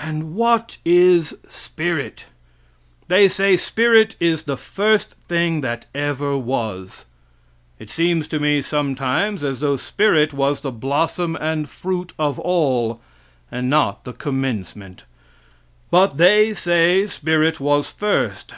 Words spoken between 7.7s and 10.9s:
It seems to me sometimes as though spirit was the